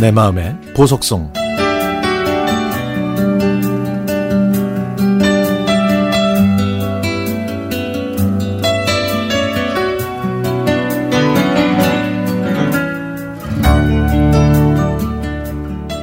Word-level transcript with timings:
내 0.00 0.10
마음의 0.10 0.56
보석성 0.74 1.30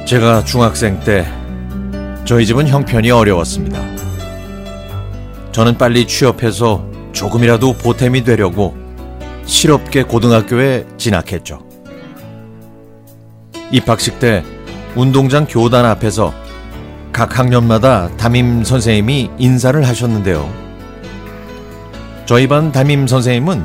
제가 0.06 0.44
중학생 0.44 1.00
때 1.00 1.26
저희 2.24 2.46
집은 2.46 2.68
형편이 2.68 3.10
어려웠습니다. 3.10 3.82
저는 5.50 5.76
빨리 5.76 6.06
취업해서 6.06 6.88
조금이라도 7.10 7.72
보탬이 7.72 8.22
되려고 8.22 8.76
실업계 9.44 10.04
고등학교에 10.04 10.86
진학했죠. 10.98 11.67
입학식 13.70 14.18
때 14.18 14.44
운동장 14.96 15.46
교단 15.46 15.84
앞에서 15.84 16.32
각 17.12 17.38
학년마다 17.38 18.08
담임 18.16 18.64
선생님이 18.64 19.30
인사를 19.38 19.86
하셨는데요. 19.86 20.48
저희 22.26 22.46
반 22.46 22.72
담임 22.72 23.06
선생님은 23.06 23.64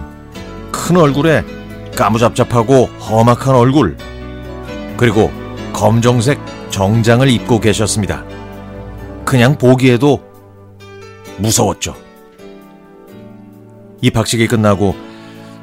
큰 0.72 0.98
얼굴에 0.98 1.44
까무잡잡하고 1.96 2.86
험악한 2.86 3.56
얼굴, 3.56 3.98
그리고 4.98 5.32
검정색 5.74 6.40
정장을 6.70 7.30
입고 7.30 7.60
계셨습니다. 7.60 8.24
그냥 9.26 9.58
보기에도 9.58 10.22
무서웠죠. 11.38 11.96
입학식이 14.02 14.48
끝나고 14.48 14.96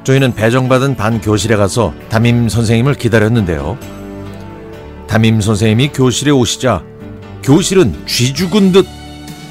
저희는 0.03 0.33
배정받은 0.33 0.95
반 0.95 1.21
교실에 1.21 1.55
가서 1.55 1.93
담임 2.09 2.49
선생님을 2.49 2.95
기다렸는데요. 2.95 4.00
담임 5.11 5.41
선생님이 5.41 5.89
교실에 5.89 6.31
오시자 6.31 6.85
교실은 7.43 7.93
쥐 8.05 8.33
죽은 8.33 8.71
듯 8.71 8.87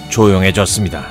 조용해졌습니다. 0.09 1.05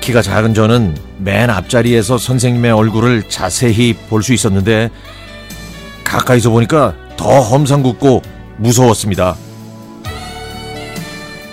키가 0.00 0.22
작은 0.22 0.54
저는 0.54 0.96
맨 1.18 1.50
앞자리에서 1.50 2.16
선생님의 2.16 2.70
얼굴을 2.72 3.24
자세히 3.28 3.92
볼 4.08 4.22
수 4.22 4.32
있었는데 4.32 4.88
가까이서 6.02 6.48
보니까 6.48 6.94
더 7.18 7.40
험상궂고 7.42 8.22
무서웠습니다. 8.56 9.36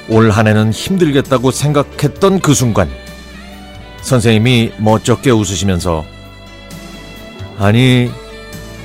올 0.08 0.32
한 0.32 0.48
해는 0.48 0.72
힘들겠다고 0.72 1.52
생각했던 1.52 2.40
그 2.40 2.54
순간 2.54 2.90
선생님이 4.04 4.72
멋쩍게 4.78 5.32
웃으시면서 5.32 6.06
아니 7.60 8.10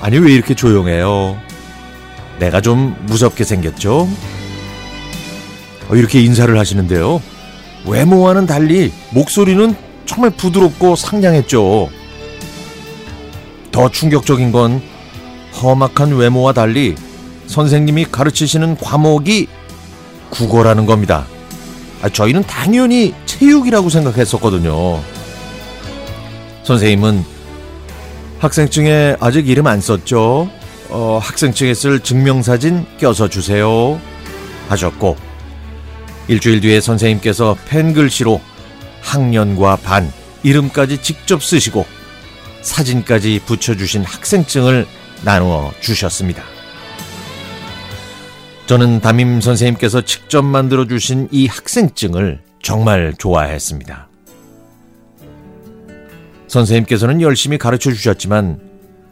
아니 0.01 0.19
왜 0.19 0.33
이렇게 0.33 0.55
조용해요? 0.55 1.46
내가 2.39 2.61
좀 2.61 2.97
무섭게 3.07 3.45
생겼죠? 3.45 4.09
어, 5.89 5.95
이렇게 5.95 6.21
인사를 6.21 6.57
하시는데요. 6.59 7.23
외모와는 7.87 8.47
달리 8.47 8.93
목소리는 9.11 9.75
정말 10.05 10.31
부드럽고 10.31 10.97
상냥했죠. 10.97 11.89
더 13.73 13.91
충격적인 13.91 14.53
건 14.53 14.83
험악한 15.63 16.15
외모와 16.17 16.53
달리 16.53 16.95
선생님이 17.47 18.07
가르치시는 18.07 18.77
과목이 18.77 19.47
국어라는 20.31 20.87
겁니다. 20.87 21.27
아, 22.03 22.09
저희는 22.09 22.43
당연히 22.45 23.15
체육이라고 23.27 23.89
생각했었거든요. 23.89 25.01
선생님은 26.65 27.25
학생증에 28.39 29.17
아직 29.21 29.49
이름 29.49 29.67
안 29.67 29.81
썼죠? 29.81 30.51
어, 30.91 31.19
학생증에 31.23 31.75
쓸 31.75 32.01
증명사진 32.01 32.87
껴서 32.99 33.29
주세요. 33.29 34.01
하셨고, 34.69 35.17
일주일 36.29 36.61
뒤에 36.61 36.81
선생님께서 36.81 37.57
펜글씨로 37.67 38.41
학년과 39.03 39.77
반, 39.77 40.13
이름까지 40.43 41.03
직접 41.03 41.43
쓰시고, 41.43 41.87
사진까지 42.63 43.43
붙여주신 43.47 44.05
학생증을 44.05 44.87
나누어 45.23 45.73
주셨습니다. 45.81 46.43
저는 48.67 49.01
담임 49.01 49.41
선생님께서 49.41 50.01
직접 50.01 50.43
만들어 50.43 50.87
주신 50.87 51.29
이 51.31 51.47
학생증을 51.47 52.41
정말 52.61 53.15
좋아했습니다. 53.17 54.09
선생님께서는 56.49 57.21
열심히 57.21 57.59
가르쳐 57.59 57.93
주셨지만 57.93 58.61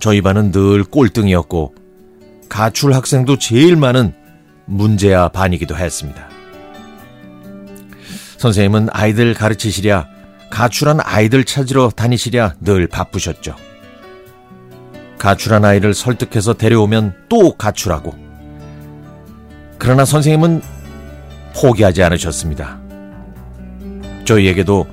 저희 0.05 0.21
반은 0.21 0.53
늘 0.53 0.85
꼴등이었고 0.85 1.75
가출 2.51 2.93
학생도 2.93 3.39
제일 3.39 3.75
많은 3.75 4.13
문제아 4.67 5.29
반이기도 5.29 5.75
했습니다. 5.75 6.29
선생님은 8.37 8.89
아이들 8.93 9.33
가르치시랴 9.33 10.07
가출한 10.51 11.01
아이들 11.03 11.45
찾으러 11.45 11.89
다니시랴 11.89 12.57
늘 12.61 12.87
바쁘셨죠. 12.87 13.57
가출한 15.19 15.65
아이를 15.65 15.95
설득해서 15.95 16.53
데려오면 16.53 17.15
또 17.31 17.55
가출하고 17.55 18.15
그러나 19.79 20.05
선생님은 20.05 20.61
포기하지 21.57 22.03
않으셨습니다. 22.03 22.79
저희에게도 24.27 24.87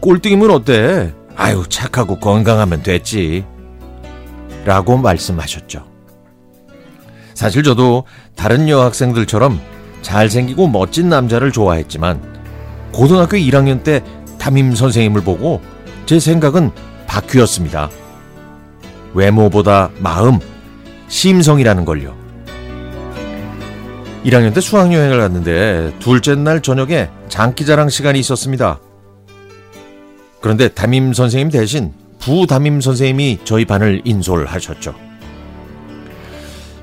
꼴등이면 0.00 0.50
어때? 0.50 1.14
아유, 1.36 1.62
착하고 1.68 2.18
건강하면 2.18 2.82
됐지. 2.82 3.44
라고 4.68 4.98
말씀하셨죠. 4.98 5.82
사실 7.32 7.62
저도 7.62 8.04
다른 8.36 8.68
여학생들처럼 8.68 9.58
잘생기고 10.02 10.68
멋진 10.68 11.08
남자를 11.08 11.52
좋아했지만 11.52 12.20
고등학교 12.92 13.38
1학년 13.38 13.82
때 13.82 14.04
담임 14.38 14.74
선생님을 14.74 15.22
보고 15.22 15.62
제 16.04 16.20
생각은 16.20 16.70
바뀌었습니다. 17.06 17.88
외모보다 19.14 19.88
마음, 20.00 20.38
심성이라는 21.08 21.86
걸요. 21.86 22.14
1학년 24.22 24.52
때 24.52 24.60
수학여행을 24.60 25.18
갔는데 25.18 25.94
둘째 25.98 26.34
날 26.34 26.60
저녁에 26.60 27.08
장기자랑 27.30 27.88
시간이 27.88 28.18
있었습니다. 28.18 28.78
그런데 30.42 30.68
담임 30.68 31.14
선생님 31.14 31.48
대신 31.48 31.94
부담임 32.28 32.82
선생님이 32.82 33.38
저희 33.44 33.64
반을 33.64 34.02
인솔하셨죠. 34.04 34.94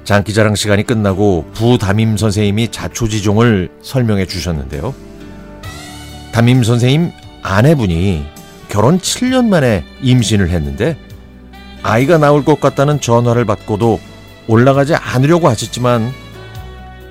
장기자랑 0.04 0.56
시간이 0.56 0.82
끝나고 0.82 1.46
부 1.54 1.78
담임 1.78 2.18
선생님이 2.18 2.72
자초지종을 2.72 3.70
설명해 3.84 4.26
주셨는데요. 4.26 4.96
담임 6.32 6.64
선생님 6.64 7.12
아내분이 7.44 8.26
결혼 8.70 8.98
7년 8.98 9.46
만에 9.46 9.86
임신을 10.02 10.50
했는데 10.50 10.98
아이가 11.84 12.18
나올 12.18 12.44
것 12.44 12.60
같다는 12.60 13.00
전화를 13.00 13.46
받고도 13.46 14.00
올라가지 14.48 14.96
않으려고 14.96 15.48
하셨지만 15.48 16.12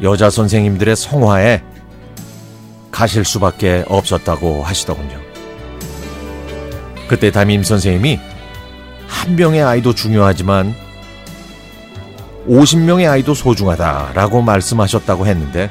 여자 0.02 0.28
선생님들의 0.28 0.96
성화에 0.96 1.62
가실 2.90 3.24
수밖에 3.24 3.84
없었다고 3.86 4.64
하시더군요. 4.64 5.23
그때 7.08 7.30
담임 7.30 7.62
선생님이 7.62 8.18
한 9.06 9.36
명의 9.36 9.62
아이도 9.62 9.94
중요하지만 9.94 10.74
50명의 12.48 13.10
아이도 13.10 13.34
소중하다라고 13.34 14.42
말씀하셨다고 14.42 15.26
했는데 15.26 15.70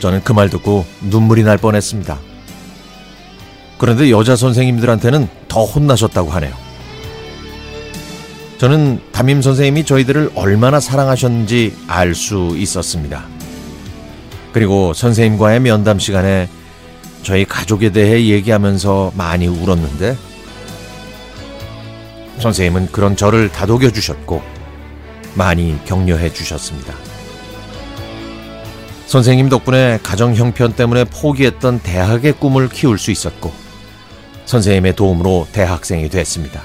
저는 0.00 0.22
그 0.22 0.32
말 0.32 0.50
듣고 0.50 0.84
눈물이 1.02 1.42
날 1.42 1.56
뻔했습니다. 1.58 2.18
그런데 3.78 4.10
여자 4.10 4.36
선생님들한테는 4.36 5.28
더 5.48 5.64
혼나셨다고 5.64 6.30
하네요. 6.30 6.54
저는 8.58 9.00
담임 9.12 9.42
선생님이 9.42 9.84
저희들을 9.84 10.32
얼마나 10.34 10.80
사랑하셨는지 10.80 11.76
알 11.88 12.14
수 12.14 12.54
있었습니다. 12.56 13.24
그리고 14.52 14.94
선생님과의 14.94 15.60
면담 15.60 15.98
시간에 15.98 16.48
저희 17.26 17.44
가족에 17.44 17.90
대해 17.90 18.24
얘기하면서 18.26 19.10
많이 19.16 19.48
울었는데 19.48 20.16
선생님은 22.38 22.92
그런 22.92 23.16
저를 23.16 23.48
다독여 23.48 23.90
주셨고 23.90 24.40
많이 25.34 25.76
격려해 25.86 26.32
주셨습니다. 26.32 26.94
선생님 29.08 29.48
덕분에 29.48 29.98
가정 30.04 30.36
형편 30.36 30.74
때문에 30.74 31.02
포기했던 31.02 31.80
대학의 31.80 32.34
꿈을 32.34 32.68
키울 32.68 32.96
수 32.96 33.10
있었고 33.10 33.52
선생님의 34.44 34.94
도움으로 34.94 35.48
대학생이 35.50 36.08
됐습니다. 36.08 36.62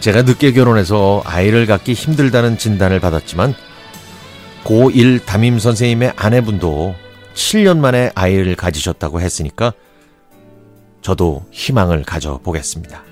제가 0.00 0.20
늦게 0.20 0.52
결혼해서 0.52 1.22
아이를 1.24 1.64
갖기 1.64 1.94
힘들다는 1.94 2.58
진단을 2.58 3.00
받았지만 3.00 3.54
고1 4.64 5.24
담임 5.24 5.58
선생님의 5.58 6.12
아내분도 6.16 7.07
7년 7.38 7.78
만에 7.78 8.10
아이를 8.16 8.56
가지셨다고 8.56 9.20
했으니까 9.20 9.72
저도 11.02 11.46
희망을 11.52 12.02
가져보겠습니다. 12.02 13.04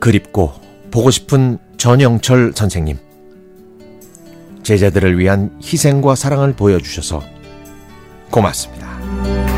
그립고 0.00 0.52
보고 0.90 1.10
싶은 1.10 1.58
전영철 1.78 2.52
선생님. 2.54 2.98
제자들을 4.64 5.18
위한 5.18 5.56
희생과 5.62 6.16
사랑을 6.16 6.52
보여주셔서 6.54 7.22
고맙습니다. 8.30 9.49